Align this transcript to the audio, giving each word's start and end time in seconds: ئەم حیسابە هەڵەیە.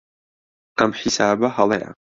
ئەم 0.77 0.91
حیسابە 0.99 1.47
هەڵەیە. 1.57 1.89